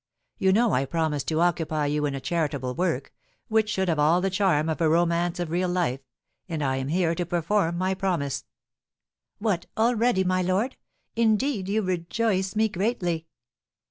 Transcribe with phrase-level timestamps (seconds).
[0.39, 3.13] You know I promised to occupy you in a charitable work,
[3.49, 5.99] which should have all the charm of a romance of real life;
[6.49, 8.45] and I am here to perform my promise."
[9.37, 10.75] "What, already, my lord?
[11.15, 13.27] Indeed, you rejoice me greatly."